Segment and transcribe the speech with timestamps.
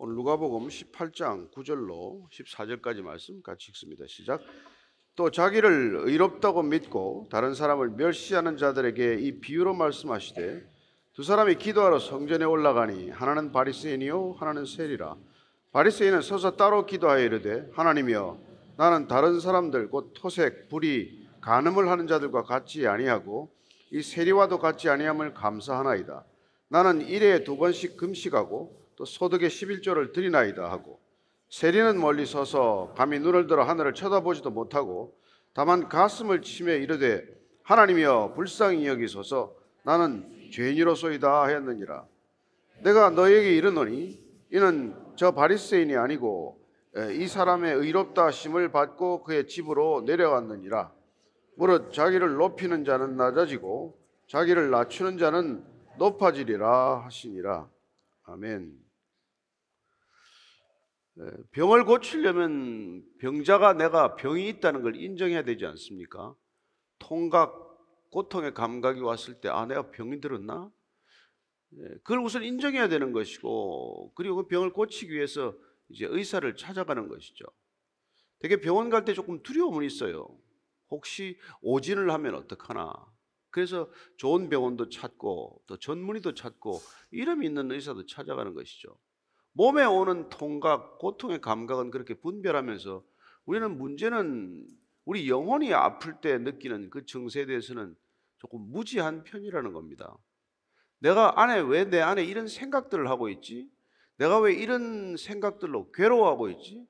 [0.00, 4.04] 오늘 누가복음 18장 9절로 14절까지 말씀 같이 읽습니다.
[4.06, 4.40] 시작.
[5.16, 10.64] 또 자기를 의롭다고 믿고 다른 사람을 멸시하는 자들에게 이 비유로 말씀하시되
[11.14, 15.16] 두 사람이 기도하러 성전에 올라가니 하나는 바리새인이요 하나는 세리라.
[15.72, 18.38] 바리새인은 서서 따로 기도하여 이르되 하나님이여
[18.76, 23.50] 나는 다른 사람들 곧 토색, 불이, 간음을 하는 자들과 같이 아니하고
[23.90, 26.24] 이 세리와도 같이 아니함을 감사하나이다.
[26.68, 31.00] 나는 일에 두 번씩 금식하고 또 소득의 11조를 드리나이다 하고
[31.50, 35.16] 세리는 멀리 서서 감히 눈을 들어 하늘을 쳐다보지도 못하고
[35.54, 37.24] 다만 가슴을 치며 이르되
[37.62, 39.54] 하나님이여 불쌍히 여기소서.
[39.84, 42.06] 나는 죄인이로소이다 하였느니라.
[42.82, 44.20] 내가 너에게 이르노니
[44.52, 46.60] 이는 저 바리새인이 아니고
[47.12, 50.92] 이 사람의 의롭다 하심을 받고 그의 집으로 내려갔느니라.
[51.56, 55.64] 무릇 자기를 높이는 자는 낮아지고 자기를 낮추는 자는
[55.98, 57.68] 높아지리라 하시니라.
[58.24, 58.87] 아멘.
[61.52, 66.34] 병을 고치려면 병자가 내가 병이 있다는 걸 인정해야 되지 않습니까?
[66.98, 67.54] 통각,
[68.10, 70.70] 고통의 감각이 왔을 때, 아, 내가 병이 들었나?
[72.02, 75.54] 그걸 우선 인정해야 되는 것이고, 그리고 그 병을 고치기 위해서
[75.88, 77.44] 이제 의사를 찾아가는 것이죠.
[78.38, 80.38] 되게 병원 갈 때 조금 두려움은 있어요.
[80.90, 82.94] 혹시 오진을 하면 어떡하나.
[83.50, 88.96] 그래서 좋은 병원도 찾고, 또 전문의도 찾고, 이름 있는 의사도 찾아가는 것이죠.
[89.58, 93.02] 몸에 오는 통각, 고통의 감각은 그렇게 분별하면서
[93.44, 94.68] 우리는 문제는
[95.04, 97.96] 우리 영혼이 아플 때 느끼는 그 증세에 대해서는
[98.38, 100.16] 조금 무지한 편이라는 겁니다.
[101.00, 103.68] 내가 안에 왜 내 안에 이런 생각들을 하고 있지?
[104.16, 106.86] 내가 왜 이런 생각들로 괴로워하고 있지?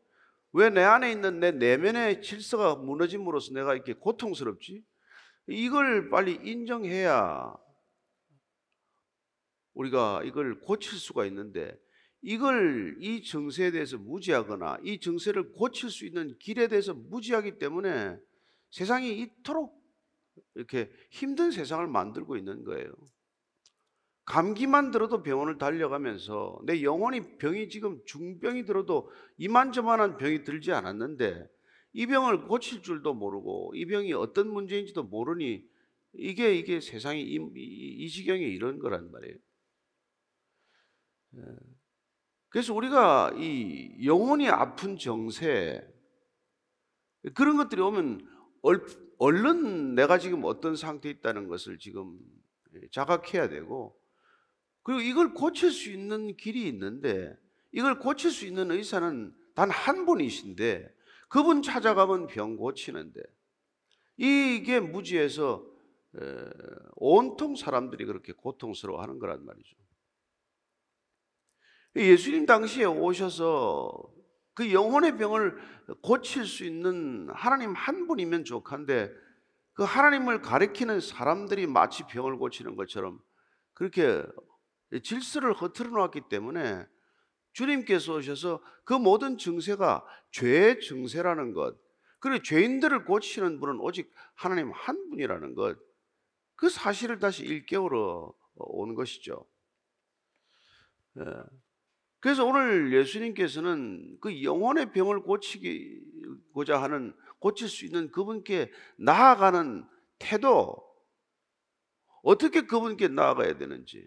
[0.52, 4.84] 왜 내 안에 있는 내 내면의 질서가 무너짐으로써 내가 이렇게 고통스럽지?
[5.46, 7.56] 이걸 빨리 인정해야
[9.72, 11.74] 우리가 이걸 고칠 수가 있는데
[12.22, 18.16] 이걸 이 증세에 대해서 무지하거나 이 증세를 고칠 수 있는 길에 대해서 무지하기 때문에
[18.70, 19.78] 세상이 이토록
[20.55, 22.92] 이렇게 힘든 세상을 만들고 있는 거예요.
[24.24, 31.48] 감기만 들어도 병원을 달려가면서 내 영혼이 병이 지금 중병이 들어도 이만저만한 병이 들지 않았는데
[31.95, 35.64] 이 병을 고칠 줄도 모르고 이 병이 어떤 문제인지도 모르니
[36.12, 39.36] 이게 이게 세상이 이, 이, 이 지경에 이런 거란 말이에요.
[42.48, 42.51] 예.
[42.51, 45.83] 그래서 우리가 이 영혼이 아픈 정세
[47.35, 48.27] 그런 것들이 오면
[49.19, 52.19] 얼른 내가 지금 어떤 상태에 있다는 것을 지금
[52.92, 53.98] 자각해야 되고
[54.83, 57.36] 그리고 이걸 고칠 수 있는 길이 있는데
[57.73, 60.95] 이걸 고칠 수 있는 의사는 단 한 분이신데
[61.29, 63.20] 그분 찾아가면 병 고치는데
[64.17, 65.67] 이게 무지해서
[66.97, 69.77] 온통 사람들이 그렇게 고통스러워하는 거란 말이죠.
[71.96, 73.92] 예수님 당시에 오셔서
[74.54, 75.56] 그 영혼의 병을
[76.02, 79.12] 고칠 수 있는 하나님 한 분이면 족한데
[79.72, 83.20] 그 하나님을 가리키는 사람들이 마치 병을 고치는 것처럼
[83.74, 84.24] 그렇게
[85.02, 86.86] 질서를 흐트러 놓았기 때문에
[87.52, 91.76] 주님께서 오셔서 그 모든 증세가 죄의 증세라는 것,
[92.20, 95.78] 그리고 죄인들을 고치시는 분은 오직 하나님 한 분이라는 것,
[96.56, 99.46] 그 사실을 다시 일깨우러 온 것이죠.
[102.28, 102.39] 예.
[102.39, 110.77] 그래서 오늘 예수님께서는 그 영혼의 병을 고치고자 하는 고칠 수 있는 그분께 나아가는 태도
[112.22, 114.06] 어떻게 그분께 나아가야 되는지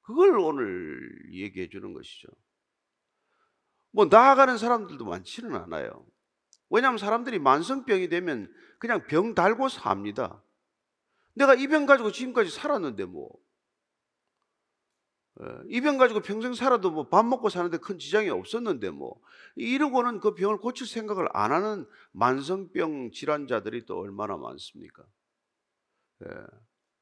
[0.00, 1.00] 그걸 오늘
[1.32, 2.28] 얘기해 주는 것이죠.
[3.90, 6.06] 뭐 나아가는 사람들도 많지는 않아요.
[6.70, 10.42] 왜냐하면 사람들이 만성병이 되면 그냥 병 달고 삽니다.
[11.34, 13.30] 내가 이 병 가지고 지금까지 살았는데 뭐
[15.68, 19.20] 이 병 가지고 평생 살아도 뭐 밥 먹고 사는데 큰 지장이 없었는데 뭐
[19.56, 25.04] 이러고는 그 병을 고칠 생각을 안 하는 만성병 질환자들이 또 얼마나 많습니까?
[26.24, 26.28] 예.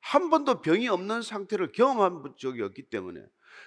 [0.01, 3.25] 한 번도 병이 없는 상태를 경험한 적이 없기 때문에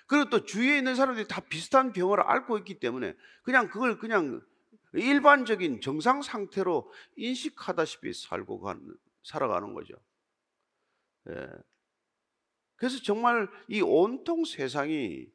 [0.07, 4.41] 그리고 또 주위에 있는 사람들이 다 비슷한 병을 앓고 있기 때문에 그냥 그걸 그냥
[4.94, 9.95] 일반적인 정상 상태로 인식하다시피 살고 가는, 살아가는 거죠.
[11.30, 11.47] 예.
[12.81, 15.28] 그래서 정말 이 온통 세상이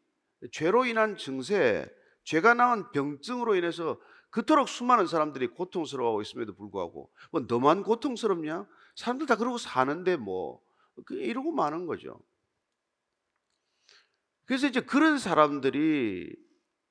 [0.51, 1.89] 죄로 인한 증세,
[2.25, 4.01] 죄가 낳은 병증으로 인해서
[4.31, 8.67] 그토록 수많은 사람들이 고통스러워하고 있음에도 불구하고 뭐 너만 고통스럽냐?
[8.97, 12.19] 사람들 다 그러고 사는데 뭐그 이러고 마는 거죠.
[14.45, 16.35] 그래서 이제 그런 사람들이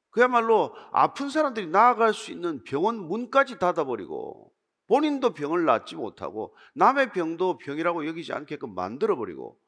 [0.10, 4.54] 그야말로 아픈 사람들이 나아갈 수 있는 병원 문까지 닫아버리고
[4.88, 9.60] 본인도 병을 낫지 못하고 남의 병도 병이라고 여기지 않게끔 만들어버리고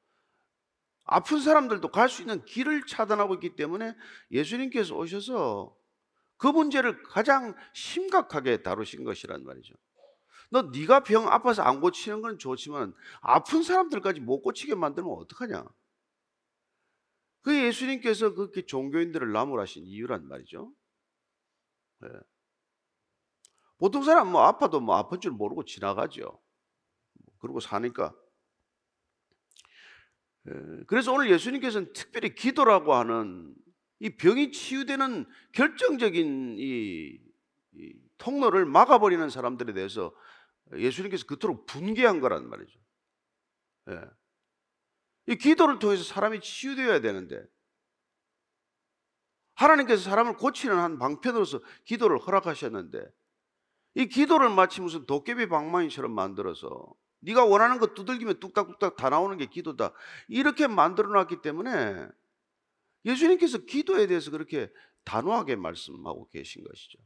[1.07, 3.95] 아픈 사람들도 갈 수 있는 길을 차단하고 있기 때문에
[4.31, 5.75] 예수님께서 오셔서
[6.37, 9.73] 그 문제를 가장 심각하게 다루신 것이란 말이죠.
[10.49, 15.65] 너 네가 병 아파서 안 고치는 건 좋지만 아픈 사람들까지 못 고치게 만들면 어떡하냐?
[17.41, 20.73] 그 예수님께서 그렇게 종교인들을 나무라신 이유란 말이죠.
[21.99, 22.09] 네.
[23.77, 26.41] 보통 사람 뭐 아파도 뭐 아픈 줄 모르고 지나가죠.
[27.39, 28.13] 그러고 사니까.
[30.47, 33.53] 예, 그래서 오늘 예수님께서는 특별히 기도라고 하는
[33.99, 37.19] 이 병이 치유되는 결정적인 이,
[37.73, 40.13] 이 통로를 막아버리는 사람들에 대해서
[40.75, 42.79] 예수님께서 그토록 분개한 거란 말이죠.
[43.89, 44.01] 예.
[45.27, 47.43] 이 기도를 통해서 사람이 치유되어야 되는데
[49.55, 53.05] 하나님께서 사람을 고치는 한 방편으로서 기도를 허락하셨는데
[53.95, 59.47] 이 기도를 마치 무슨 도깨비 방망이처럼 만들어서 네가 원하는 거 두들기면 뚝딱뚝딱 다 나오는 게
[59.47, 59.91] 기도다.
[60.27, 62.07] 이렇게 만들어 놨기 때문에
[63.05, 64.71] 예수님께서 기도에 대해서 그렇게
[65.03, 66.99] 단호하게 말씀하고 계신 것이죠.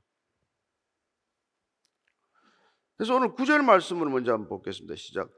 [2.98, 4.96] 그래서 오늘 구절 말씀을 먼저 한번 보겠습니다.
[4.96, 5.30] 시작.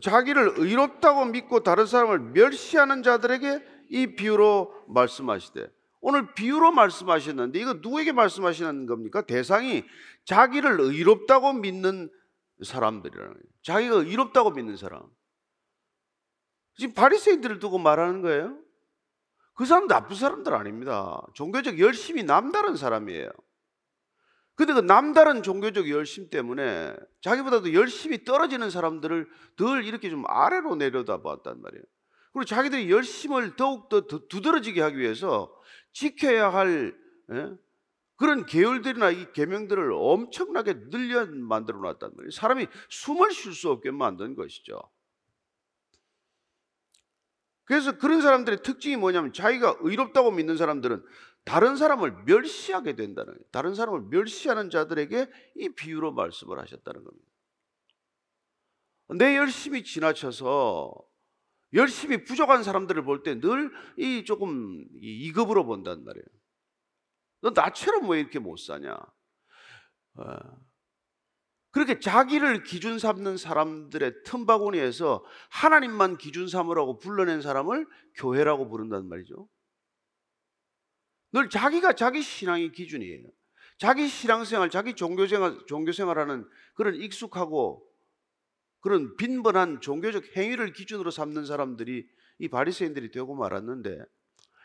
[0.00, 5.68] 자기를 의롭다고 믿고 다른 사람을 멸시하는 자들에게 이 비유로 말씀하시되
[6.00, 9.22] 오늘 비유로 말씀하셨는데 이거 누구에게 말씀하시는 겁니까?
[9.22, 9.84] 대상이
[10.24, 12.10] 자기를 의롭다고 믿는
[12.64, 13.44] 사람들이라는 거예요.
[13.62, 15.02] 자기가 의롭다고 믿는 사람.
[16.76, 18.58] 지금 바리새인들을 두고 말하는 거예요.
[19.54, 21.22] 그 사람 나쁜 사람들 아닙니다.
[21.34, 23.30] 종교적 열심이 남다른 사람이에요.
[24.56, 31.22] 근데 그 남다른 종교적 열심 때문에 자기보다도 열심히 떨어지는 사람들을 늘 이렇게 좀 아래로 내려다
[31.22, 31.82] 봤단 말이에요.
[32.32, 35.52] 그리고 자기들이 열심을 더욱더 두드러지게 하기 위해서
[35.92, 36.96] 지켜야 할
[37.32, 37.50] 예?
[38.24, 42.30] 그런 계율들이나 이 계명들을 엄청나게 늘려 만들어 놨단 말이에요.
[42.30, 44.80] 사람이 숨을 쉴 수 없게 만든 것이죠.
[47.64, 51.04] 그래서 그런 사람들의 특징이 뭐냐면 자기가 의롭다고 믿는 사람들은
[51.44, 53.44] 다른 사람을 멸시하게 된다는 거예요.
[53.50, 57.28] 다른 사람을 멸시하는 자들에게 이 비유로 말씀을 하셨다는 겁니다.
[59.18, 60.94] 내 열심히 지나쳐서
[61.74, 66.24] 열심히 부족한 사람들을 볼 때 늘 이 조금 이급으로 본단 말이에요.
[67.44, 68.96] 너 나처럼 왜 이렇게 못 사냐?
[70.14, 70.24] 어.
[71.72, 79.46] 그렇게 자기를 기준 삼는 사람들의 틈바구니에서 하나님만 기준 삼으라고 불러낸 사람을 교회라고 부른단 말이죠.
[81.32, 83.28] 늘 자기가 자기 신앙의 기준이에요.
[83.76, 87.86] 자기 신앙생활, 자기 종교생활, 종교생활하는 그런 익숙하고
[88.80, 92.08] 그런 빈번한 종교적 행위를 기준으로 삼는 사람들이
[92.38, 94.02] 이 바리새인들이 되고 말았는데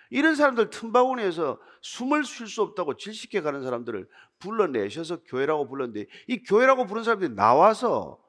[0.09, 4.07] 이런 사람들 틈바구니에서 숨을 쉴 수 없다고 질식해 가는 사람들을
[4.39, 8.19] 불러내셔서 교회라고 불렀는데 이 교회라고 부른 사람들이 나와서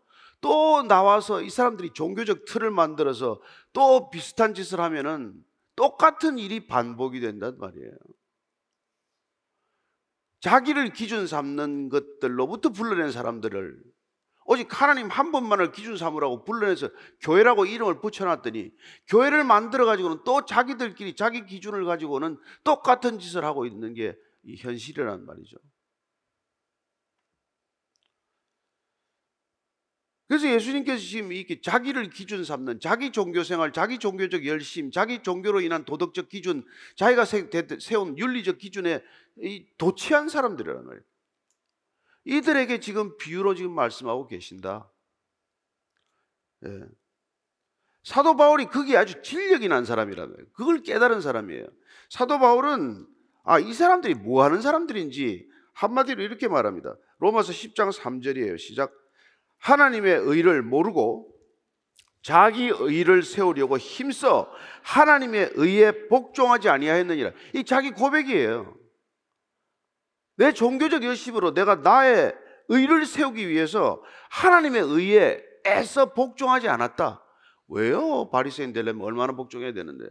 [0.40, 3.40] 또 나와서 이 사람들이 종교적 틀을 만들어서
[3.72, 5.34] 또 비슷한 짓을 하면은
[5.76, 7.92] 똑같은 일이 반복이 된단 말이에요.
[10.40, 13.82] 자기를 기준 삼는 것들로부터 불러낸 사람들을
[14.52, 18.72] 오직 하나님 한 분만을 기준 삼으라고 불러내서 교회라고 이름을 붙여놨더니
[19.06, 24.16] 교회를 만들어 가지고는 또 자기들끼리 자기 기준을 가지고는 똑같은 짓을 하고 있는 게
[24.58, 25.56] 현실이란 말이죠.
[30.26, 35.60] 그래서 예수님께서 지금 이렇게 자기를 기준 삼는 자기 종교 생활, 자기 종교적 열심, 자기 종교로
[35.60, 36.64] 인한 도덕적 기준,
[36.96, 39.00] 자기가 세운 윤리적 기준에
[39.78, 41.09] 도취한 사람들이란 말이에요.
[42.24, 44.90] 이들에게 지금 비유로 지금 말씀하고 계신다.
[46.66, 46.84] 예.
[48.02, 50.46] 사도 바울이 그게 아주 진력이 난 사람이라는 거예요.
[50.52, 51.66] 그걸 깨달은 사람이에요.
[52.08, 53.06] 사도 바울은
[53.44, 56.94] 아, 이 사람들이 뭐 하는 사람들인지 한마디로 이렇게 말합니다.
[57.18, 58.58] 로마서 10장 3절이에요.
[58.58, 58.92] 시작.
[59.58, 61.30] 하나님의 의를 모르고
[62.22, 64.50] 자기 의를 세우려고 힘써
[64.82, 67.32] 하나님의 의에 복종하지 아니하였느니라.
[67.54, 68.79] 이 자기 고백이에요.
[70.40, 72.34] 내 종교적 열심으로 내가 나의
[72.68, 77.22] 의를 세우기 위해서 하나님의 의에 애써 복종하지 않았다.
[77.68, 78.30] 왜요?
[78.30, 80.08] 바리새인 되려면 얼마나 복종해야 되는데.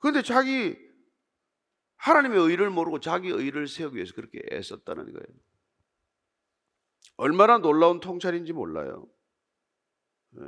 [0.00, 0.76] 그런데 자기
[1.96, 5.38] 하나님의 의를 모르고 자기 의를 세우기 위해서 그렇게 애썼다는 거예요.
[7.16, 9.08] 얼마나 놀라운 통찰인지 몰라요.
[10.32, 10.44] 네.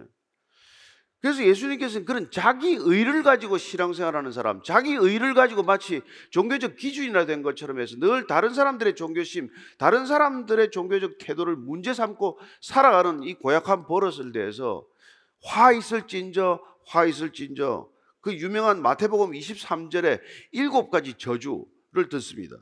[1.23, 7.43] 그래서 예수님께서는 그런 자기 의를 가지고 신앙생활하는 사람, 자기 의를 가지고 마치 종교적 기준이나 된
[7.43, 9.49] 것처럼 해서 늘 다른 사람들의 종교심,
[9.79, 14.85] 다른 사람들의 종교적 태도를 문제 삼고 살아가는 이 고약한 버릇을 대해서
[15.45, 17.89] 화 있을진저, 화 있을진저
[18.21, 22.57] 그 유명한 마태복음 23절에 일곱 가지 저주를 듣습니다.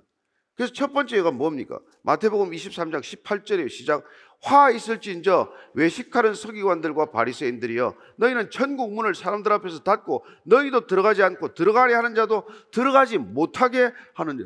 [0.61, 1.79] 그래서 첫 번째가 뭡니까?
[2.03, 4.05] 마태복음 23장 18절에 시작
[4.43, 11.97] 화 있을진저 외식하는 서기관들과 바리새인들이여 너희는 천국 문을 사람들 앞에서 닫고 너희도 들어가지 않고 들어가려
[11.97, 14.45] 하는 자도 들어가지 못하게 하는데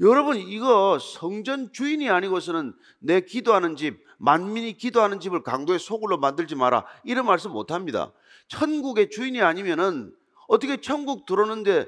[0.00, 6.84] 여러분 이거 성전 주인이 아니고서는 내 기도하는 집 만민이 기도하는 집을 강도의 소굴로 만들지 마라
[7.04, 8.12] 이런 말씀 못 합니다.
[8.48, 10.12] 천국의 주인이 아니면은
[10.46, 11.86] 어떻게 천국 들어오는데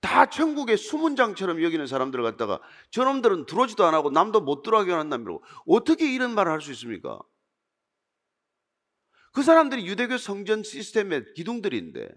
[0.00, 6.12] 다 천국의 수문장처럼 여기는 사람들을 갖다가 저놈들은 들어오지도 안 하고 남도 못 들어가게 한다고 어떻게
[6.12, 7.20] 이런 말을 할 수 있습니까?
[9.32, 12.08] 그 사람들이 유대교 성전 시스템의 기둥들인데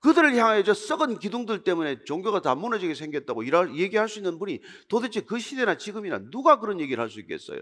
[0.00, 3.44] 그들을 향하여 저 썩은 기둥들 때문에 종교가 다 무너지게 생겼다고
[3.78, 7.60] 얘기할 수 있는 분이 도대체 그 시대나 지금이나 누가 그런 얘기를 할 수 있겠어요?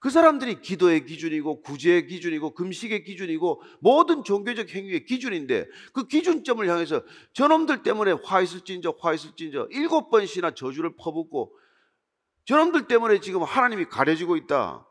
[0.00, 7.02] 그 사람들이 기도의 기준이고 구제의 기준이고 금식의 기준이고 모든 종교적 행위의 기준인데 그 기준점을 향해서
[7.32, 11.56] 저놈들 때문에 화 있을진저 화 있을진저 일곱 번씩이나 저주를 퍼붓고
[12.44, 14.86] 저놈들 때문에 지금 하나님이 가려지고 있다.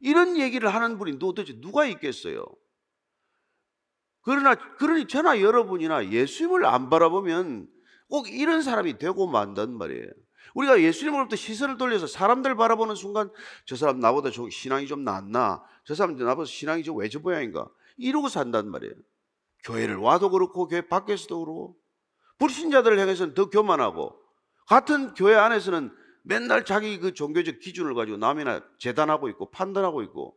[0.00, 2.44] 이런 얘기를 하는 분이 도대체 누가 있겠어요?
[4.20, 7.68] 그러나 그러니 저나 여러분이나 예수님을 안 바라보면
[8.08, 10.08] 꼭 이런 사람이 되고 만단 말이에요.
[10.54, 13.30] 우리가 예수님으로부터 시선을 돌려서 사람들 바라보는 순간
[13.66, 15.62] 저 사람 나보다 좀 신앙이 좀 낫나?
[15.84, 17.68] 저 사람 나보다 신앙이 좀 외저 모양인가?
[17.96, 18.94] 이러고 산단 말이에요.
[19.64, 21.76] 교회를 와도 그렇고 교회 밖에서도 그렇고
[22.38, 24.18] 불신자들을 향해서는 더 교만하고
[24.66, 30.36] 같은 교회 안에서는 맨날 자기 그 종교적 기준을 가지고 남이나 재단하고 있고 판단하고 있고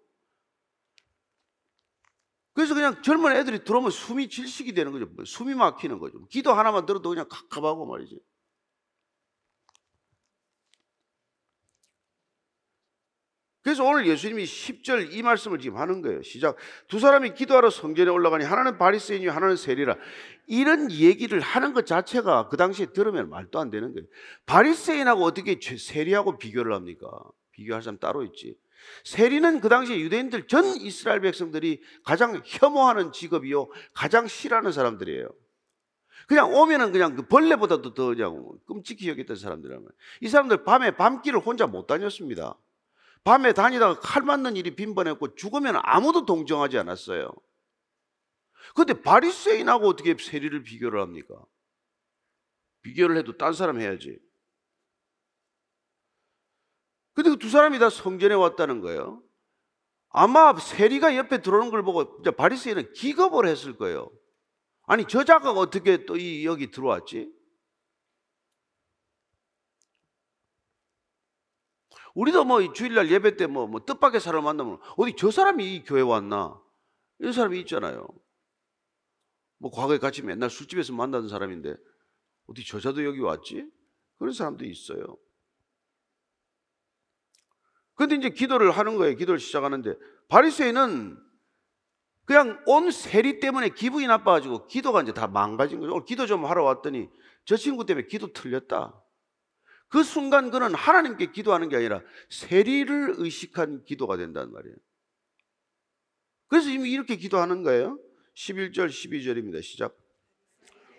[2.53, 5.07] 그래서 그냥 젊은 애들이 들어오면 숨이 질식이 되는 거죠.
[5.25, 6.25] 숨이 막히는 거죠.
[6.27, 8.19] 기도 하나만 들어도 그냥 갑갑하고 말이지.
[13.67, 16.21] 그래서 오늘 예수님이 10절 이 말씀을 지금 하는 거예요.
[16.21, 16.55] 시작.
[16.87, 19.97] 두 사람이 기도하러 성전에 올라가니 하나는 바리새인이요 하나는 세리라.
[20.45, 24.07] 이런 얘기를 하는 것 자체가 그 당시에 들으면 말도 안 되는 거예요.
[24.45, 27.09] 바리새인하고 어떻게 세리하고 비교를 합니까?
[27.51, 28.55] 비교할 사람 따로 있지.
[29.03, 35.27] 세리는 그 당시에 유대인들 전 이스라엘 백성들이 가장 혐오하는 직업이요 가장 싫어하는 사람들이에요.
[36.29, 39.89] 그냥 오면은 그냥 그 벌레보다도 더 그냥 끔찍히 여겼던 사람들이라면
[40.21, 42.55] 이 사람들 밤에 밤길을 혼자 못 다녔습니다.
[43.23, 47.31] 밤에 다니다가 칼 맞는 일이 빈번했고 죽으면 아무도 동정하지 않았어요.
[48.75, 51.35] 그런데 바리새인하고 어떻게 세리를 비교를 합니까?
[52.83, 54.19] 비교를 해도 딴 사람 해야지.
[57.13, 59.23] 근데 그 두 사람이 다 성전에 왔다는 거예요.
[60.09, 64.11] 아마 세리가 옆에 들어오는 걸 보고 바리새인은 기겁을 했을 거예요.
[64.83, 67.31] 아니 저 자가 어떻게 또 이 여기 들어왔지?
[72.17, 76.59] 우리도 뭐 주일날 예배 때뭐뭐 뜻밖의 사람 만나면 어디 저 사람이 이 교회 왔나
[77.19, 78.07] 이런 사람이 있잖아요.
[79.59, 81.75] 뭐 과거에 같이 맨날 술집에서 만나던 사람인데
[82.47, 83.69] 어디 저자도 여기 왔지?
[84.17, 85.15] 그런 사람도 있어요.
[87.93, 89.15] 근데 이제 기도를 하는 거예요.
[89.15, 89.93] 기도를 시작하는데
[90.27, 91.23] 바리새인은
[92.25, 96.03] 그냥 온 세리 때문에 기분이 나빠가지고 기도가 이제 다 망가진 거죠.
[96.03, 97.09] 기도 좀 하러 왔더니
[97.45, 99.03] 저 친구 때문에 기도 틀렸다.
[99.89, 104.75] 그 순간 그는 하나님께 기도하는 게 아니라 세리를 의식한 기도가 된다는 말이에요.
[106.47, 107.99] 그래서 이미 이렇게 기도하는 거예요.
[108.35, 109.61] 11절 12절입니다.
[109.63, 109.97] 시작.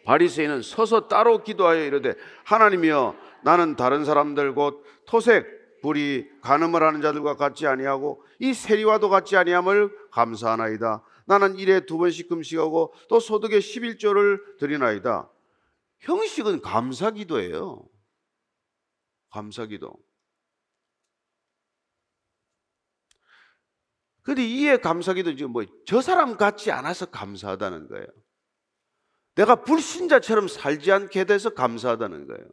[0.04, 2.14] 바리새인은 서서 따로 기도하여 이르되
[2.44, 9.36] 하나님이여 나는 다른 사람들 곧 토색 불이 간음을 하는 자들과 같지 아니하고 이 세리와도 같지
[9.36, 11.04] 아니함을 감사하나이다.
[11.26, 15.30] 나는 일에 두 번씩 금식하고 또 소득의 11조를 드리나이다.
[16.00, 17.84] 형식은 감사 기도예요.
[19.30, 19.94] 감사기도.
[24.22, 28.06] 근데 이에 감사기도 지금 뭐 저 사람 같지 않아서 감사하다는 거예요.
[29.34, 32.46] 내가 불신자처럼 살지 않게 돼서 감사하다는 거예요.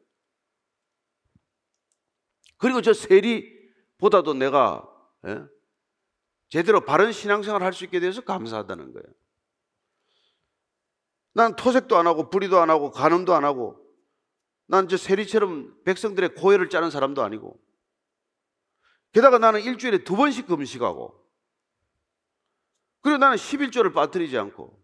[2.57, 4.87] 그리고 저 세리보다도 내가
[5.27, 5.43] 예?
[6.49, 9.05] 제대로 바른 신앙생활 할 수 있게 돼서 감사하다는 거예요.
[11.33, 13.84] 난 토색도 안 하고 불의도 안 하고 간음도 안 하고
[14.67, 17.63] 난 저 세리처럼 백성들의 고열을 짜는 사람도 아니고
[19.11, 21.23] 게다가 나는 일주일에 두 번씩 금식하고
[23.01, 24.83] 그리고 나는 11조를 빠뜨리지 않고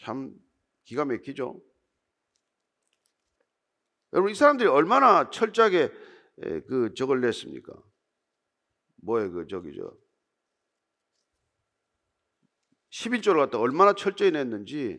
[0.00, 0.34] 참
[0.84, 1.60] 기가 막히죠.
[4.14, 5.92] 여러분 이 사람들이 얼마나 철저하게
[6.66, 7.72] 그 적을 냈습니까?
[9.02, 9.94] 뭐에 그 저기 저
[12.90, 14.98] 11조를 갖다 얼마나 철저히 냈는지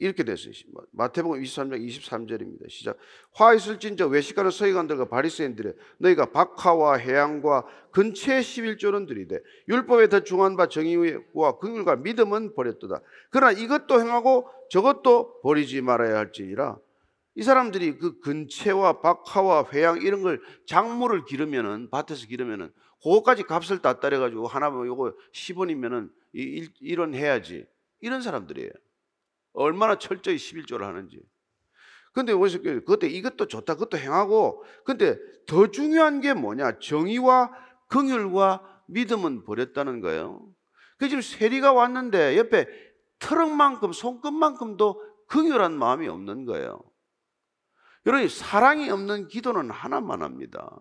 [0.00, 0.52] 이렇게 됐어요.
[0.92, 2.70] 마태복음 23장 23절입니다.
[2.70, 2.96] 시작.
[3.32, 10.68] 화 있을진저 외식하는 서기관들과 바리새인들의 너희가 박하와 해양과 근처의 11조는 들이되 율법에 더 중한 바
[10.68, 13.00] 정의와 긍휼과 믿음은 버렸도다.
[13.30, 16.78] 그러나 이것도 행하고 저것도 버리지 말아야 할지니라.
[17.34, 24.00] 이 사람들이 그 근체와 박하와 회양 이런 걸 작물을 기르면은 밭에서 기르면은 그거까지 값을 다
[24.00, 27.66] 따려 가지고 하나 뭐 요거 10원이면은 이런 해야지.
[28.00, 28.70] 이런 사람들이에요.
[29.58, 31.20] 얼마나 철저히 11조를 하는지.
[32.12, 36.78] 근데 어디서 그때 이것도 좋다, 그것도 행하고, 근데 더 중요한 게 뭐냐?
[36.78, 37.50] 정의와
[37.88, 40.48] 긍휼과 믿음은 버렸다는 거예요.
[40.96, 42.66] 그 지금 세리가 왔는데 옆에
[43.18, 46.80] 트럭만큼 손끝만큼도 긍휼한 마음이 없는 거예요.
[48.06, 50.78] 여러분 사랑이 없는 기도는 하나만 합니다.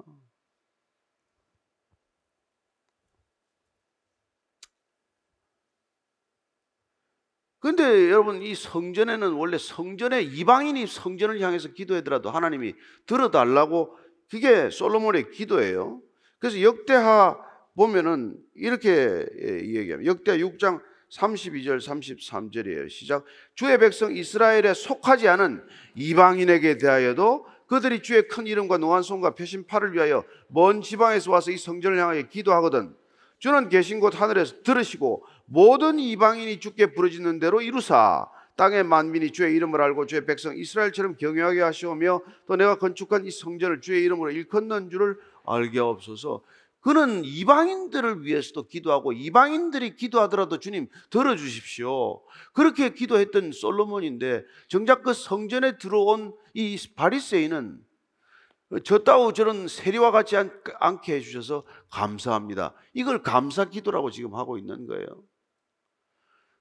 [7.60, 13.98] 근데 여러분 이 성전에는 원래 성전에 이방인이 성전을 향해서 기도하더라도 하나님이 들어달라고
[14.30, 16.02] 그게 솔로몬의 기도예요.
[16.40, 17.38] 그래서 역대하
[17.76, 20.06] 보면은 이렇게 얘기합니다.
[20.06, 22.90] 역대 6장 32절 33절이에요.
[22.90, 23.24] 시작.
[23.56, 25.64] 주의 백성 이스라엘에 속하지 않은
[25.96, 31.58] 이방인에게 대하여도 그들이 주의 큰 이름과 능한 손과 펴신 팔을 위하여 먼 지방에서 와서 이
[31.58, 32.96] 성전을 향하여 기도하거든.
[33.40, 38.28] 주는 계신 곳 하늘에서 들으시고 모든 이방인이 주께 부르짖는 대로 이루사
[38.58, 43.82] 땅의 만민이 주의 이름을 알고 주의 백성 이스라엘처럼 경외하게 하시오며 또 내가 건축한 이 성전을
[43.82, 46.42] 주의 이름으로 일컫는 줄을 알게 없어서
[46.82, 52.22] 그는 이방인들을 위해서도 기도하고 이방인들이 기도하더라도 주님 들어주십시오.
[52.54, 57.80] 그렇게 기도했던 솔로몬인데 정작 그 성전에 들어온 이 바리새인은
[58.84, 62.74] 저따오 저런 세리와 같지 않 게 해주셔서 감사합니다.
[62.94, 65.06] 이걸 감사 기도라고 지금 하고 있는 거예요.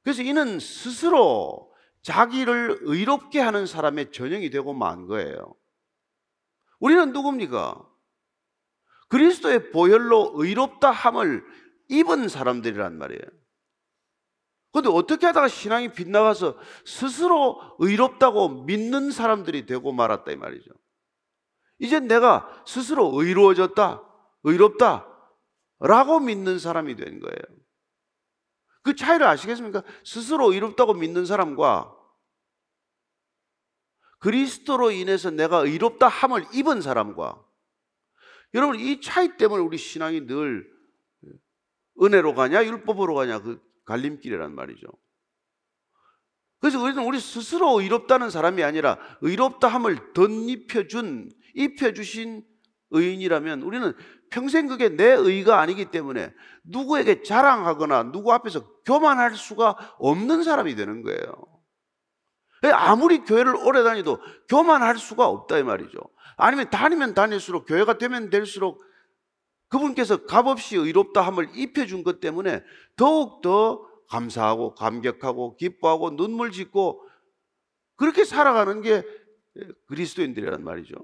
[0.07, 5.57] 그래서 이는 스스로 자기를 의롭게 하는 사람의 전형이 되고 만 거예요.
[6.79, 7.85] 우리는 누굽니까?
[9.09, 11.45] 그리스도의 보혈로 의롭다 함을
[11.89, 13.21] 입은 사람들이란 말이에요.
[14.73, 20.71] 근데 어떻게 하다가 신앙이 빗나가서 스스로 의롭다고 믿는 사람들이 되고 말았다 이 말이죠.
[21.81, 24.05] 이제 내가 스스로 의로워졌다,
[24.45, 25.09] 의롭다
[25.81, 27.66] 라고 믿는 사람이 된 거예요.
[28.87, 29.83] 그 차이를 아시겠습니까?
[30.05, 31.93] 스스로 의롭다고 믿는 사람과
[34.21, 37.45] 그리스도로 인해서 내가 의롭다 함을 입은 사람과
[38.55, 40.73] 여러분 이 차이 때문에 우리 신앙이 늘
[42.01, 44.87] 은혜로 가냐 율법으로 가냐 그 갈림길이란 말이죠.
[46.61, 52.47] 그래서 우리는 우리 스스로 의롭다는 사람이 아니라 의롭다 함을 덧입혀준 입혀주신
[52.91, 53.93] 의인이라면 우리는
[54.31, 56.33] 평생 그게 내 의가 아니기 때문에
[56.65, 61.57] 누구에게 자랑하거나 누구 앞에서 교만할 수가 없는 사람이 되는 거예요.
[62.73, 65.99] 아무리 교회를 오래 다니도 교만할 수가 없다 이 말이죠.
[66.37, 68.83] 아니면 다니면 다닐수록 교회가 되면 될수록
[69.69, 72.63] 그분께서 값없이 의롭다 함을 입혀준 것 때문에
[72.97, 77.03] 더욱 더 감사하고 감격하고 기뻐하고 눈물 짓고
[77.97, 79.03] 그렇게 살아가는 게
[79.89, 80.95] 그리스도인들이란 말이죠.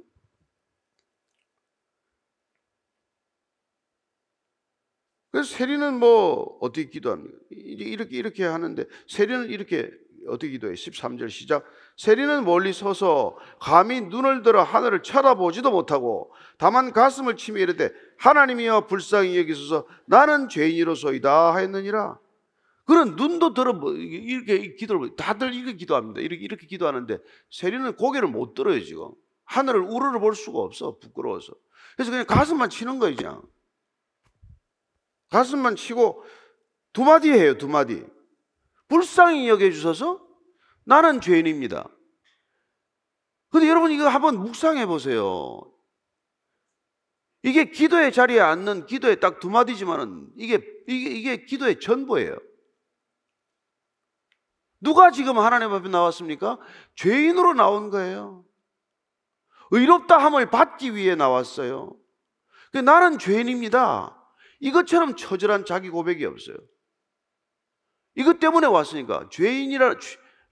[5.32, 7.36] 그래서 세리는 뭐 어떻게 기도합니까?
[7.50, 9.90] 이렇게 이렇게 하는데 세리는 이렇게
[10.28, 10.74] 어떻게 기도해?
[10.74, 11.64] 13절 시작.
[11.96, 19.38] 세리는 멀리 서서 감히 눈을 들어 하늘을 쳐다보지도 못하고 다만 가슴을 치며 이르되 하나님이여 불쌍히
[19.38, 22.18] 여기소서 나는 죄인이로소이다 하였느니라.
[22.84, 26.20] 그런 눈도 들어 뭐 이렇게 기도를 다들 이렇게 기도합니다.
[26.20, 27.18] 이렇게 이렇게 기도하는데
[27.50, 29.08] 세리는 고개를 못 들어요 지금.
[29.44, 31.54] 하늘을 우러러 볼 수가 없어 부끄러워서.
[31.96, 33.42] 그래서 그냥 가슴만 치는 거예요 그냥.
[35.32, 36.24] 가슴만 치고
[36.92, 38.06] 두 마디 해요, 두 마디.
[38.88, 40.20] 불쌍히 여겨주셔서
[40.84, 41.88] 나는 죄인입니다.
[43.48, 45.58] 근데 여러분 이거 한번 묵상해 보세요.
[47.42, 52.36] 이게 기도의 자리에 앉는 기도의 딱 두 마디지만은 이게, 이게, 이게 기도의 전부예요.
[54.80, 56.58] 누가 지금 하나님 앞에 나왔습니까?
[56.96, 58.44] 죄인으로 나온 거예요.
[59.70, 61.96] 의롭다 함을 받기 위해 나왔어요.
[62.70, 64.21] 그 나는 죄인입니다.
[64.62, 66.56] 이것처럼 처절한 자기 고백이 없어요.
[68.14, 69.96] 이것 때문에 왔으니까 죄인이라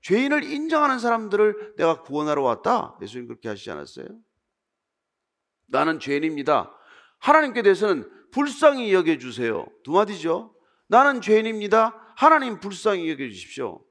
[0.02, 2.96] 죄인을 인정하는 사람들을 내가 구원하러 왔다.
[3.00, 4.06] 예수님 그렇게 하시지 않았어요?
[5.66, 6.76] 나는 죄인입니다.
[7.18, 9.66] 하나님께 대해서는 불쌍히 여겨 주세요.
[9.84, 10.56] 두 마디죠.
[10.88, 12.14] 나는 죄인입니다.
[12.16, 13.84] 하나님 불쌍히 여겨 주십시오.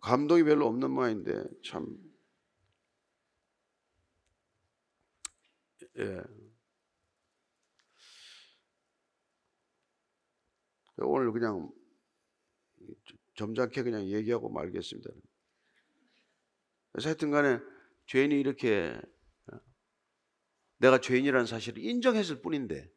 [0.00, 1.86] 감동이 별로 없는 모양인데 참
[5.98, 6.22] 예.
[10.98, 11.70] 오늘 그냥
[13.36, 15.10] 점잖게 그냥 얘기하고 말겠습니다.
[17.02, 17.58] 하여튼 간에
[18.06, 19.00] 죄인이 이렇게
[19.52, 19.56] 어,
[20.78, 22.90] 내가 죄인이라는 사실을 인정했을 뿐인데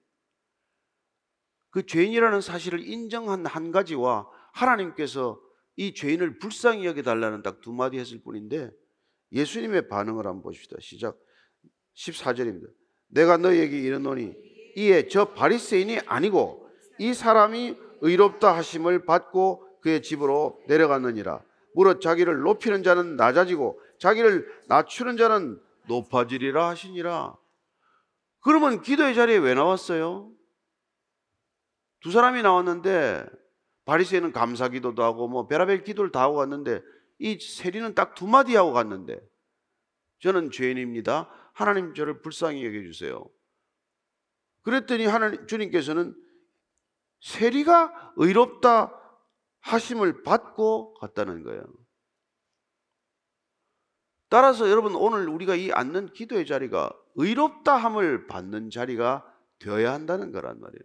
[1.69, 5.41] 그 죄인이라는 사실을 인정한 한 가지와 하나님께서
[5.75, 8.69] 이 죄인을 불쌍히 여겨달라는 딱 두 마디 했을 뿐인데
[9.31, 10.77] 예수님의 반응을 한번 보십시다.
[10.79, 11.17] 시작
[11.95, 12.71] 14절입니다.
[13.13, 14.35] 내가 너희에게 이르노니
[14.75, 21.41] 이에 저 바리새인이 아니고 이 사람이 의롭다 하심을 받고 그의 집으로 내려갔느니라.
[21.75, 27.35] 무릇 자기를 높이는 자는 낮아지고 자기를 낮추는 자는 높아지리라 하시니라.
[28.41, 30.31] 그러면 기도의 자리에 왜 나왔어요?
[32.01, 33.25] 두 사람이 나왔는데
[33.85, 36.81] 바리새인은 감사 기도도 하고 뭐 베라벨 기도를 다 하고 갔는데
[37.19, 39.19] 이 세리는 딱 두 마디 하고 갔는데
[40.19, 41.29] 저는 죄인입니다.
[41.53, 43.25] 하나님 저를 불쌍히 여겨 주세요.
[44.63, 46.15] 그랬더니 하나님 주님께서는
[47.21, 48.99] 세리가 의롭다
[49.61, 51.63] 하심을 받고 갔다는 거예요.
[54.29, 60.59] 따라서 여러분 오늘 우리가 이 앉는 기도의 자리가 의롭다 함을 받는 자리가 되어야 한다는 거란
[60.59, 60.83] 말이에요.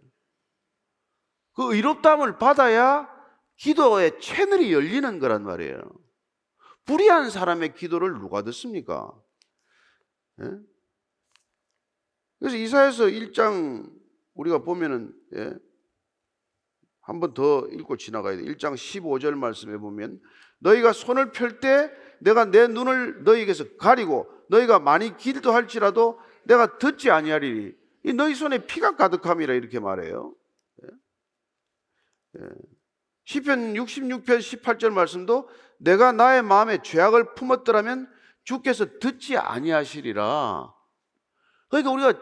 [1.53, 3.09] 그 의롭다 함을 받아야
[3.57, 5.81] 기도의 채널이 열리는 거란 말이에요.
[6.85, 9.11] 불의한 사람의 기도를 누가 듣습니까?
[10.41, 10.51] 예?
[12.39, 13.91] 그래서 이사에서 1장
[14.33, 15.53] 우리가 보면은 예?
[17.01, 18.43] 한번 더 읽고 지나가야 돼.
[18.43, 20.21] 1장 15절 말씀에 보면
[20.59, 27.73] 너희가 손을 펼 때 내가 내 눈을 너희에게서 가리고 너희가 많이 기도할지라도 내가 듣지 아니하리니
[28.03, 30.33] 이 너희 손에 피가 가득함이라 이렇게 말해요.
[30.83, 30.87] 예?
[32.39, 32.47] 예.
[33.25, 38.11] 시편 66편 18절 말씀도 내가 나의 마음에 죄악을 품었더라면
[38.49, 40.73] 주께서 듣지 아니하시리라.
[41.67, 42.13] 그러니까 우리가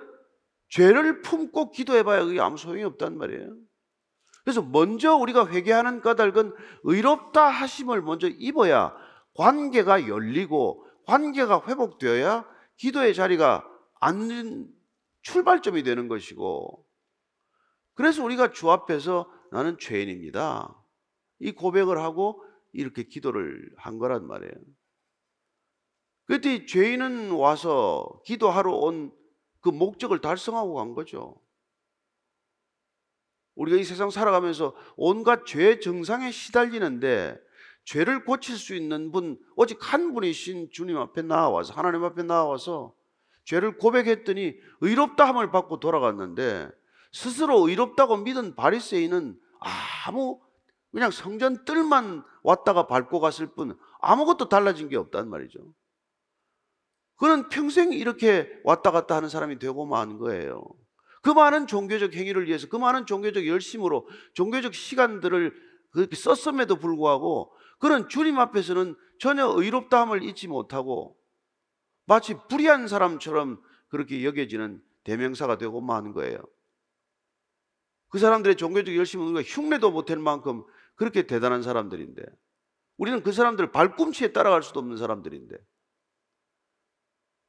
[0.68, 3.56] 죄를 품고 기도해봐야 그게 아무 소용이 없단 말이에요.
[4.44, 8.94] 그래서 먼저 우리가 회개하는 까닭은 의롭다 하심을 먼저 입어야
[9.36, 13.66] 관계가 열리고 관계가 회복되어야 기도의 자리가
[14.02, 14.68] 앉는
[15.22, 16.86] 출발점이 되는 것이고
[17.94, 20.76] 그래서 우리가 주 앞에서 나는 죄인입니다.
[21.40, 24.77] 이 고백을 하고 이렇게 기도를 한 거란 말이에요.
[26.28, 29.18] 그때 죄인은 와서 기도하러 온
[29.68, 31.36] 그 목적을 달성하고 간 거죠.
[33.56, 37.38] 우리가 이 세상 살아가면서 온갖 죄 정상에 시달리는데
[37.84, 42.94] 죄를 고칠 수 있는 분 오직 한 분이신 주님 앞에 나와서 하나님 앞에 나와서
[43.44, 46.70] 죄를 고백했더니 의롭다함을 받고 돌아갔는데
[47.12, 49.38] 스스로 의롭다고 믿은 바리새인은
[50.06, 50.40] 아무
[50.92, 55.60] 그냥 성전 뜰만 왔다가 밟고 갔을 뿐 아무것도 달라진 게 없단 말이죠.
[57.18, 60.64] 그는 평생 이렇게 왔다 갔다 하는 사람이 되고 만 거예요.
[61.22, 65.54] 그 많은 종교적 행위를 위해서 그 많은 종교적 열심으로 종교적 시간들을
[65.92, 71.18] 그렇게 썼음에도 불구하고 그는 주님 앞에서는 전혀 의롭다함을 잊지 못하고
[72.06, 76.38] 마치 불의한 사람처럼 그렇게 여겨지는 대명사가 되고 마는 거예요.
[78.10, 80.64] 그 사람들의 종교적 열심은 우리가 흉내도 못할 만큼
[80.96, 82.22] 그렇게 대단한 사람들인데
[82.98, 85.56] 우리는 그 사람들 발꿈치에 따라갈 수도 없는 사람들인데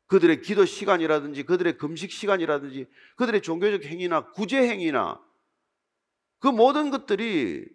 [0.08, 5.22] 그들의 기도 시간이라든지 그들의 금식 시간이라든지 그들의 종교적 행위나 구제 행위나
[6.40, 7.66] 그 모든 것들이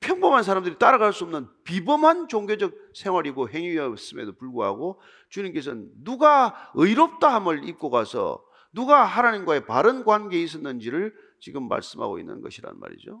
[0.00, 8.44] 평범한 사람들이 따라갈 수 없는 비범한 종교적 생활이고 행위였음에도 불구하고 주님께서는 누가 의롭다함을 입고 가서
[8.72, 13.20] 누가 하나님과의 바른 관계에 있었는지를 지금 말씀하고 있는 것이란 말이죠.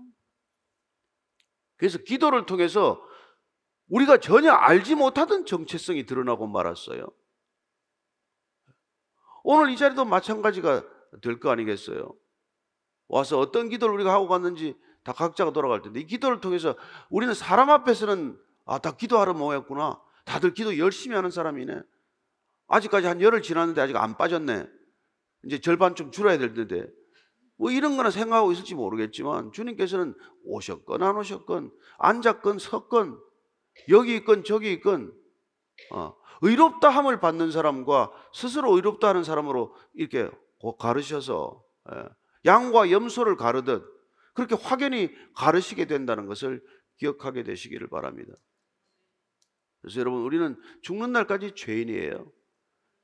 [1.76, 3.02] 그래서 기도를 통해서
[3.88, 7.06] 우리가 전혀 알지 못하던 정체성이 드러나고 말았어요.
[9.50, 10.84] 오늘 이 자리도 마찬가지가
[11.22, 12.14] 될 거 아니겠어요?
[13.08, 16.76] 와서 어떤 기도를 우리가 하고 갔는지 다 각자가 돌아갈 텐데 이 기도를 통해서
[17.08, 19.98] 우리는 사람 앞에서는 아, 다 기도하러 모였구나.
[20.26, 21.80] 다들 기도 열심히 하는 사람이네.
[22.66, 24.66] 아직까지 한 열흘 지났는데 아직 안 빠졌네.
[25.46, 26.86] 이제 절반 좀 줄어야 될 텐데.
[27.56, 33.18] 뭐 이런 거나 생각하고 있을지 모르겠지만 주님께서는 오셨건 안 오셨건 앉았건 섰건
[33.88, 35.10] 여기 있건 저기 있건
[35.92, 40.30] 어, 의롭다 함을 받는 사람과 스스로 의롭다 하는 사람으로 이렇게
[40.78, 42.04] 가르셔서 예,
[42.44, 43.84] 양과 염소를 가르듯
[44.34, 46.62] 그렇게 확연히 가르시게 된다는 것을
[46.98, 48.32] 기억하게 되시기를 바랍니다.
[49.80, 52.30] 그래서 여러분 우리는 죽는 날까지 죄인이에요.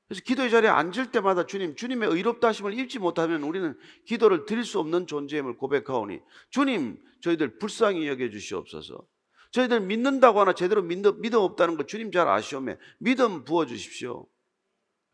[0.07, 4.79] 그래서 기도의 자리에 앉을 때마다 주님, 주님의 의롭다 하심을 입지 못하면 우리는 기도를 드릴 수
[4.79, 6.21] 없는 존재임을 고백하오니
[6.51, 9.07] 주님, 저희들 불쌍히 여겨 주시옵소서.
[9.55, 12.77] 저희들 믿는다고 하나 제대로 믿음, 믿음 없다는 거 주님 잘 아시오매.
[12.99, 14.27] 믿음 부어 주십시오.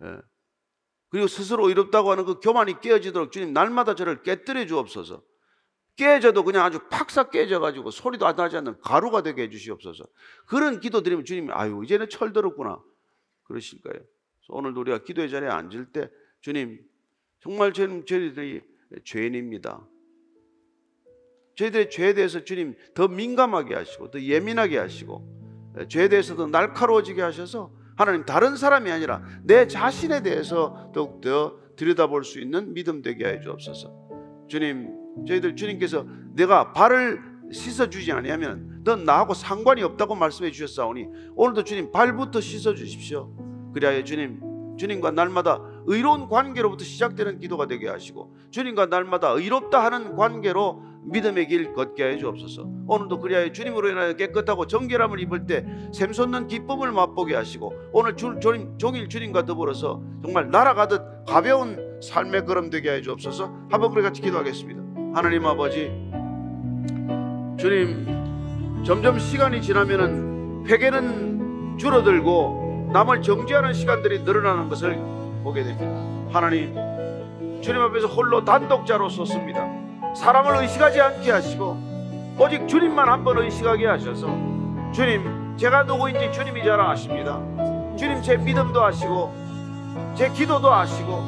[0.02, 0.16] 예.
[1.10, 5.22] 그리고 스스로 의롭다고 하는 그 교만이 깨어지도록 주님 날마다 저를 깨뜨려 주옵소서.
[5.96, 10.04] 깨져도 그냥 아주 팍싹 깨져가지고 소리도 안 나지 않는 가루가 되게 해주시옵소서.
[10.46, 12.82] 그런 기도 드리면 주님이 아유 이제는 철들었구나
[13.42, 14.02] 그러실 거예요.
[14.48, 16.08] 오늘도 우리가 기도의 자리에 앉을 때
[16.40, 16.80] 주님
[17.40, 18.62] 정말 저희들이
[19.04, 19.86] 죄인입니다.
[21.60, 25.28] 저희들의 죄에 대해서 주님 더 민감하게 하시고 더 예민하게 하시고
[25.88, 32.40] 죄에 대해서 더 날카로워지게 하셔서 하나님 다른 사람이 아니라 내 자신에 대해서 더욱더 들여다볼 수
[32.40, 34.46] 있는 믿음 되게 해 주옵소서.
[34.48, 34.88] 주님,
[35.26, 37.20] 저희들 주님께서 내가 발을
[37.52, 43.34] 씻어 주지 아니하면 넌 나하고 상관이 없다고 말씀해 주셨사오니 오늘도 주님 발부터 씻어 주십시오.
[43.74, 44.40] 그리하여 주님
[44.78, 51.72] 주님과 날마다 의로운 관계로부터 시작되는 기도가 되게 하시고 주님과 날마다 의롭다 하는 관계로 믿음의 길
[51.72, 52.68] 걷게 해 주옵소서.
[52.86, 58.76] 오늘도 그리하여 주님으로 인하여 깨끗하고 정결함을 입을 때 샘솟는 기쁨을 맛보게 하시고 오늘 주, 주님,
[58.78, 63.52] 종일 주님과 더불어서 정말 날아가듯 가벼운 삶의 걸음 되게 해 주옵소서.
[63.70, 64.80] 한번 우리 같이 기도하겠습니다.
[65.14, 65.90] 하나님 아버지
[67.58, 74.96] 주님 점점 시간이 지나면은 회개는 줄어들고 남을 정죄하는 시간들이 늘어나는 것을
[75.42, 75.90] 보게 됩니다.
[76.30, 76.74] 하나님
[77.60, 79.79] 주님 앞에서 홀로 단독자로 섰습니다.
[80.14, 81.76] 사람을 의식하지 않게 하시고
[82.38, 84.26] 오직 주님만 한 번 의식하게 하셔서
[84.92, 87.38] 주님 제가 누구인지 주님이 잘 아십니다.
[87.96, 89.32] 주님 제 믿음도 아시고
[90.14, 91.22] 제 기도도 아시고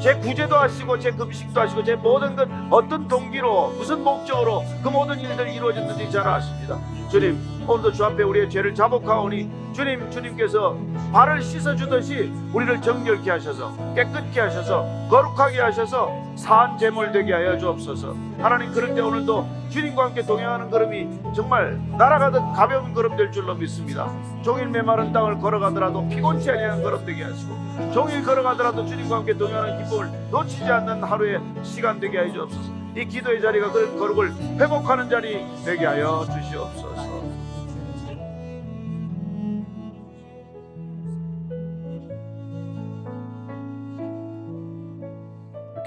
[0.00, 5.18] 제 구제도 하시고 제 금식도 하시고 제 모든 것 어떤 동기로 무슨 목적으로 그 모든
[5.18, 6.78] 일들이 이루어졌는지 잘 아십니다.
[7.10, 10.76] 주님 오늘도 주 앞에 우리의 죄를 자복하오니 주님 주님께서
[11.12, 18.14] 발을 씻어 주듯이 우리를 정결케 하셔서 깨끗게 하셔서 거룩하게 하셔서 산 제물 되게 하여 주옵소서.
[18.38, 24.10] 하나님 그럴 때 오늘도 주님과 함께 동행하는 걸음이 정말 날아가듯 가벼운 걸음 될 줄로 믿습니다.
[24.42, 27.54] 종일 메마른 땅을 걸어가더라도 피곤치 아니하는 걸음 되게 하시고
[27.92, 32.72] 종일 걸어가더라도 주님과 함께 동행하는 기쁨을 놓치지 않는 하루의 시간 되게 하여 주옵소서.
[32.96, 37.11] 이 기도의 자리가 그 거룩을 회복하는 자리 되게 하여 주시옵소서.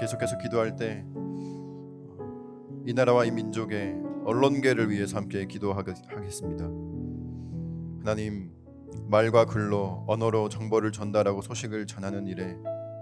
[0.06, 1.04] 계속해서 기도할 때
[2.86, 6.64] 이 나라와 이 민족의 언론계를 위해서 함께 기도하겠습니다.
[7.98, 8.52] 하나님
[9.08, 12.56] 말과 글로 언어로 정보를 전달하고 소식을 전하는 일에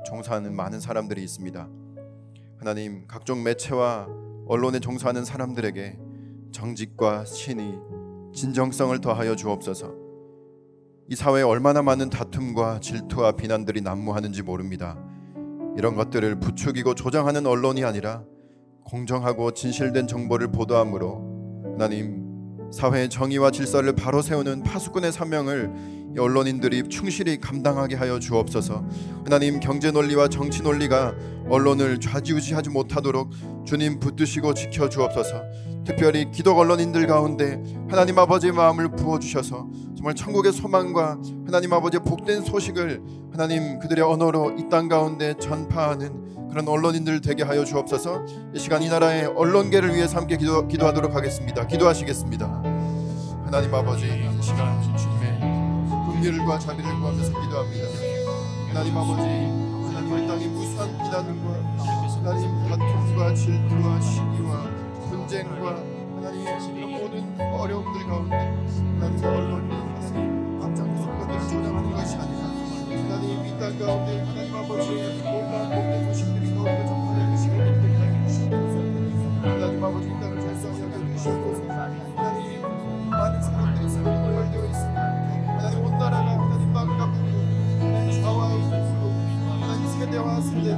[0.07, 1.69] 종사하는 많은 사람들이 있습니다.
[2.57, 4.09] 하나님 각종 매체와
[4.47, 5.99] 언론에 종사하는 사람들에게
[6.53, 7.79] 정직과 신의,
[8.33, 9.93] 진정성을 더하여 주옵소서.
[11.11, 14.97] 이 사회에 얼마나 많은 다툼과 질투와 비난들이 난무하는지 모릅니다.
[15.77, 18.23] 이런 것들을 부추기고 조장하는 언론이 아니라
[18.85, 22.25] 공정하고 진실된 정보를 보도함으로 하나님
[22.71, 25.73] 사회의 정의와 질서를 바로 세우는 파수꾼의 사명을
[26.17, 28.85] 이 언론인들이 충실히 감당하게 하여 주옵소서.
[29.25, 31.15] 하나님 경제 논리와 정치 논리가
[31.49, 33.31] 언론을 좌지우지하지 못하도록
[33.65, 35.43] 주님 붙드시고 지켜 주옵소서.
[35.85, 42.43] 특별히 기독 언론인들 가운데 하나님 아버지의 마음을 부어 주셔서 정말 천국의 소망과 하나님 아버지의 복된
[42.43, 48.23] 소식을 하나님 그들의 언어로 이 땅 가운데 전파하는 그런 언론인들 되게 하여 주옵소서.
[48.55, 51.67] 이 시간 이 나라의 언론계를 위해서 함께 기도, 기도하도록 하겠습니다.
[51.67, 52.47] 기도하시겠습니다.
[53.45, 55.41] 하나님 아버지 이 시간 주님의
[56.23, 57.87] 긍휼과 자비를 구하면서 기도합니다.
[58.69, 61.75] 하나님 아버지 하나님 이 땅의 무수한 비난과
[62.25, 64.44] 하나님 다툼과 질투와 시기
[65.25, 65.71] 와 분쟁과
[66.17, 68.37] 하나님 모든 어려움들 가운데
[69.01, 75.71] 하나님 언론이 하나님 앞장서 그들을 조장하는 것이 아니라 하나님 이 땅 가운데 하나님 아버지의 놀라운
[75.71, 78.77] 복된 소식들이 가운데 하여 주시옵소서.
[79.41, 81.73] 하나님 아버지 이 땅을 하여 주시옵소서.
[81.73, 82.61] 하나님
[83.11, 85.01] 많은 사람들이 사랑을 발되어 있습니다.
[85.57, 87.15] 하나님 온 나라가 하나님 망가고
[88.23, 89.11] 좌와 우로
[89.61, 90.77] 하나님 세대와 세대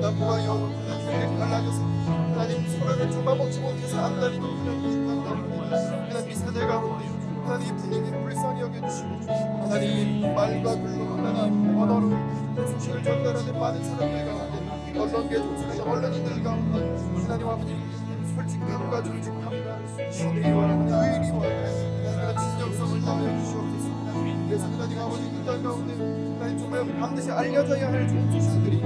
[0.00, 0.83] 남과 여로
[3.98, 5.66] 안달이 높으는 이땅 가운데
[6.08, 7.04] 하나님 이 세대 가운데
[7.44, 9.08] 하나님 분위기를 불쌍히 여겨주시고
[9.62, 12.10] 하나님 말과 글로 하나님 언어로
[12.66, 17.76] 소식을 전달하는 많은 사람들 가운데 언론계 종사자 언론인들 가운데 하나님 아버지
[18.34, 21.42] 솔직함과 정직함과 신의와 의리와
[22.04, 23.94] 하나님 진정성을 더하여 주시옵소서
[24.48, 25.92] 그래서 하나님 아버지 이땅 가운데
[26.38, 28.80] 하나님 정말 반드시 알려져야 할 좋은 소식들이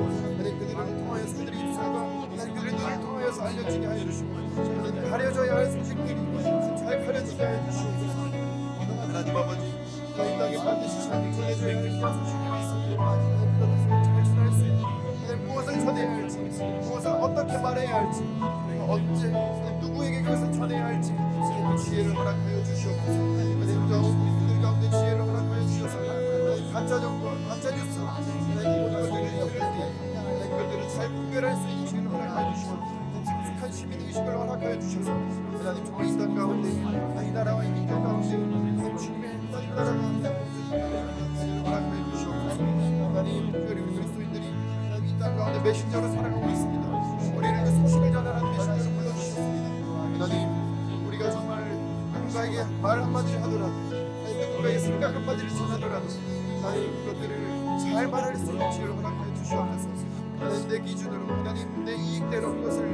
[60.68, 62.87] 내 기준으로 하나님 내 이익대로 그것을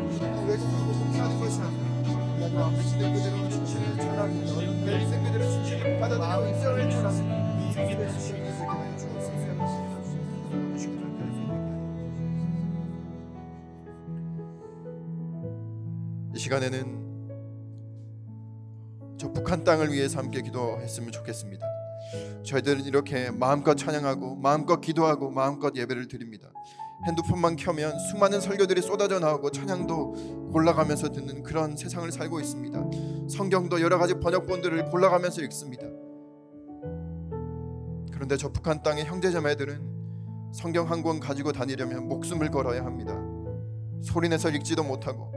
[0.47, 4.31] 왜곡하고 공개하는 것이 아니라 앞에 그대로 진실을 전하고
[4.85, 7.37] 내 인생 그대로 진실을 받아들이고 인정을 전하는
[8.07, 8.45] 주옵소서
[16.33, 17.05] 이 시간에는
[19.19, 21.67] 저 북한 땅을 위해서 함께 기도했으면 좋겠습니다.
[22.45, 26.53] 저희들은 이렇게 마음껏 찬양하고 마음껏 기도하고 마음껏 예배를 드립니다.
[27.07, 33.29] 핸드폰만 켜면 수많은 설교들이 쏟아져 나오고 찬양도 골라가면서 듣는 그런 세상을 살고 있습니다.
[33.29, 35.85] 성경도 여러 가지 번역본들을 골라가면서 읽습니다.
[38.13, 39.95] 그런데 저 북한 땅의 형제자매들은
[40.55, 43.15] 성경 한 권 가지고 다니려면 목숨을 걸어야 합니다.
[44.03, 45.33] 소리내서 읽지도 못하고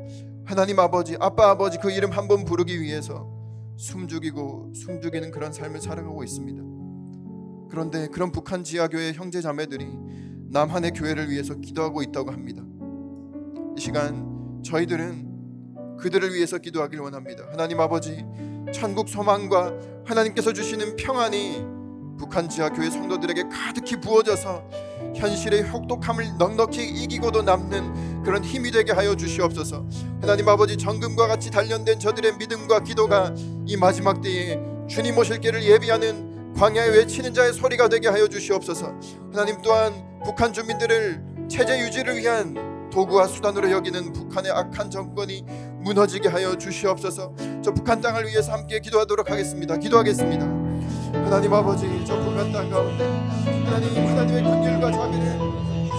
[0.46, 3.28] 하나님 아버지, 아빠 아버지 그 이름 한 번 부르기 위해서
[3.78, 6.64] 숨죽이고 숨죽이는 그런 삶을 살아가고 있습니다.
[7.70, 9.86] 그런데 그런 북한 지하교회 형제 자매들이
[10.50, 12.64] 남한의 교회를 위해서 기도하고 있다고 합니다.
[13.78, 17.46] 이 시간 저희들은 그들을 위해서 기도하길 원합니다.
[17.52, 18.26] 하나님 아버지,
[18.72, 19.74] 천국 소망과
[20.06, 21.66] 하나님께서 주시는 평안이
[22.18, 24.64] 북한 지하교회 성도들에게 가득히 부어져서
[25.16, 29.86] 현실의 혹독함을 넉넉히 이기고도 남는 그런 힘이 되게 하여 주시옵소서.
[30.22, 33.34] 하나님 아버지 정금과 같이 단련된 저들의 믿음과 기도가
[33.66, 38.92] 이 마지막 때에 주님 오실 길을 예비하는 광야에 외치는 자의 소리가 되게 하여 주시옵소서.
[39.32, 39.94] 하나님 또한
[40.26, 45.46] 북한 주민들을 체제 유지를 위한 도구와 수단으로 여기는 북한의 악한 정권이
[45.82, 47.36] 무너지게 하여 주시옵소서.
[47.64, 49.78] 저 북한 땅을 위해서 함께 기도하도록 하겠습니다.
[49.78, 50.46] 기도하겠습니다.
[51.14, 55.38] 하나님 아버지 저 북한 땅 가운데 하나님 하나님의 긍휼과 자비를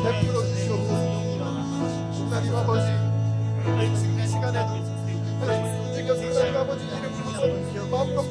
[0.02, 0.94] 베풀어 주시옵소서.
[2.24, 2.86] 하나님 아버지
[4.00, 4.74] 지금 이 시간에도
[5.40, 8.22] 하나님 움직여서 하나님 아버지 이름 부르서 마음껏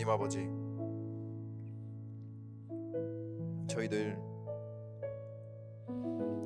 [0.00, 0.38] 하나님 아버지
[3.68, 4.16] 저희들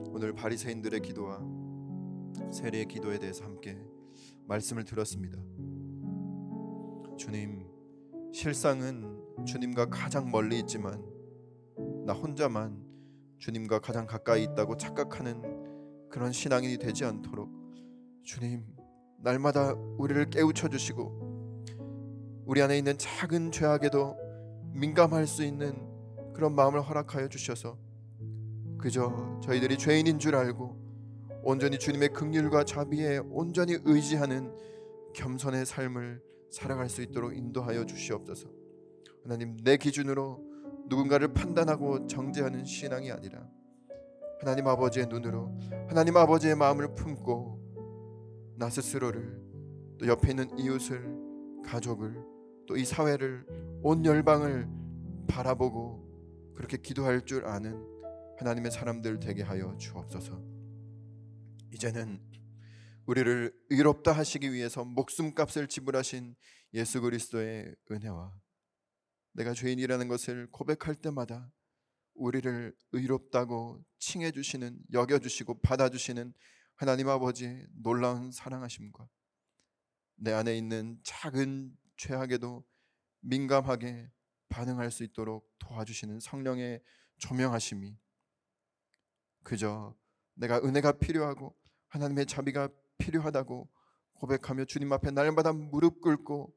[0.09, 1.41] 오늘 바리새인들의 기도와
[2.51, 3.79] 세례의 기도에 대해서 함께
[4.49, 5.39] 말씀을 들었습니다.
[7.17, 7.69] 주님,
[8.33, 11.05] 실상은 주님과 가장 멀리 있지만
[12.05, 12.83] 나 혼자만
[13.39, 17.51] 주님과 가장 가까이 있다고 착각하는 그런 신앙인이 되지 않도록
[18.25, 18.65] 주님
[19.19, 21.24] 날마다 우리를 깨우쳐 주시고
[22.47, 24.19] 우리 안에 있는 작은 죄악에도
[24.75, 25.75] 민감할 수 있는
[26.35, 27.79] 그런 마음을 허락하여 주셔서
[28.77, 30.85] 그저 저희들이 죄인인 줄 알고
[31.43, 34.55] 온전히 주님의 긍휼과 자비에 온전히 의지하는
[35.15, 36.21] 겸손의 삶을
[36.51, 38.49] 살아갈 수 있도록 인도하여 주시옵소서.
[39.23, 40.39] 하나님 내 기준으로
[40.89, 43.49] 누군가를 판단하고 정죄하는 신앙이 아니라
[44.41, 45.57] 하나님 아버지의 눈으로
[45.89, 49.41] 하나님 아버지의 마음을 품고 나 스스로를
[49.99, 52.34] 또 옆에 있는 이웃을 가족을
[52.67, 53.47] 또 이 사회를
[53.83, 54.69] 온 열방을
[55.29, 57.85] 바라보고 그렇게 기도할 줄 아는
[58.39, 60.43] 하나님의 사람들 되게 하여 주옵소서.
[61.73, 62.21] 이제는
[63.07, 66.35] 우리를 의롭다 하시기 위해서 목숨값을 지불하신
[66.75, 68.35] 예수 그리스도의 은혜와
[69.33, 71.53] 내가 죄인이라는 것을 고백할 때마다
[72.15, 76.33] 우리를 의롭다고 칭해 주시는 여겨 주시고 받아 주시는
[76.77, 79.09] 하나님 아버지의 놀라운 사랑하심과
[80.17, 82.65] 내 안에 있는 작은 죄악에도
[83.21, 84.11] 민감하게
[84.49, 86.83] 반응할 수 있도록 도와주시는 성령의
[87.19, 87.97] 조명하심이
[89.43, 89.97] 그저
[90.35, 91.57] 내가 은혜가 필요하고
[91.89, 92.69] 하나님의 자비가
[92.99, 93.69] 필요하다고
[94.15, 96.55] 고백하며 주님 앞에 날마다 무릎 꿇고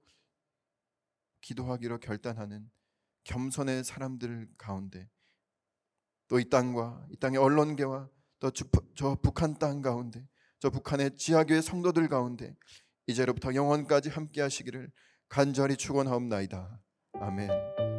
[1.42, 2.70] 기도하기로 결단하는
[3.24, 5.10] 겸손의 사람들 가운데
[6.28, 8.10] 또 이 땅과 이 땅의 언론계와
[8.40, 10.28] 또 저 북한 땅 가운데
[10.60, 12.56] 저 북한의 지하교회 성도들 가운데
[13.08, 14.92] 이제로부터 영원까지 함께 하시기를
[15.30, 16.80] 간절히 축원하옵나이다.
[17.20, 17.97] 아멘.